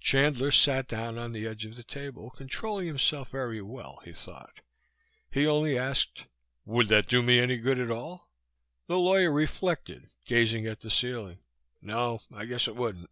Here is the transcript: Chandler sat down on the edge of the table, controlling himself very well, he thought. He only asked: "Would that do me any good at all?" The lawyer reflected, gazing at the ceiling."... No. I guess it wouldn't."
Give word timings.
Chandler 0.00 0.50
sat 0.50 0.88
down 0.88 1.18
on 1.18 1.32
the 1.32 1.46
edge 1.46 1.66
of 1.66 1.76
the 1.76 1.82
table, 1.82 2.30
controlling 2.30 2.86
himself 2.86 3.28
very 3.28 3.60
well, 3.60 4.00
he 4.06 4.14
thought. 4.14 4.60
He 5.30 5.46
only 5.46 5.76
asked: 5.76 6.24
"Would 6.64 6.88
that 6.88 7.08
do 7.08 7.22
me 7.22 7.38
any 7.38 7.58
good 7.58 7.78
at 7.78 7.90
all?" 7.90 8.30
The 8.86 8.98
lawyer 8.98 9.30
reflected, 9.30 10.08
gazing 10.24 10.66
at 10.66 10.80
the 10.80 10.88
ceiling."... 10.88 11.40
No. 11.82 12.20
I 12.34 12.46
guess 12.46 12.68
it 12.68 12.74
wouldn't." 12.74 13.10